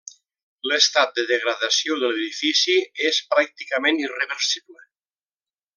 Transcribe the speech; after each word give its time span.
L'estat 0.69 1.11
de 1.19 1.25
degradació 1.31 1.97
de 2.03 2.09
l'edifici 2.13 2.75
és 3.11 3.21
pràcticament 3.35 4.03
irreversible. 4.07 4.87